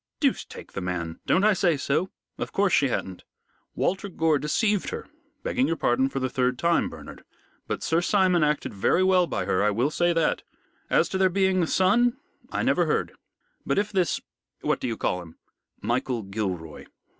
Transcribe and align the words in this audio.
"Deuce 0.19 0.43
take 0.43 0.71
the 0.71 0.81
man! 0.81 1.19
Don't 1.27 1.43
I 1.43 1.53
say 1.53 1.77
so? 1.77 2.09
Of 2.39 2.51
course 2.51 2.73
she 2.73 2.87
hadn't. 2.87 3.23
Walter 3.75 4.09
Gore 4.09 4.39
deceived 4.39 4.89
her 4.89 5.07
begging 5.43 5.67
your 5.67 5.75
pardon 5.75 6.09
for 6.09 6.19
the 6.19 6.27
third 6.27 6.57
time, 6.57 6.89
Bernard 6.89 7.21
but 7.67 7.83
Sir 7.83 8.01
Simon 8.01 8.43
acted 8.43 8.73
very 8.73 9.03
well 9.03 9.27
by 9.27 9.45
her. 9.45 9.61
I 9.61 9.69
will 9.69 9.91
say 9.91 10.11
that. 10.11 10.41
As 10.89 11.07
to 11.09 11.19
there 11.19 11.29
being 11.29 11.61
a 11.61 11.67
son, 11.67 12.17
I 12.51 12.63
never 12.63 12.87
heard. 12.87 13.13
But 13.63 13.77
if 13.77 13.91
this 13.91 14.19
what 14.61 14.79
do 14.79 14.87
you 14.87 14.97
call 14.97 15.21
him?" 15.21 15.37
"Michael 15.83 16.23
Gilroy." 16.23 16.85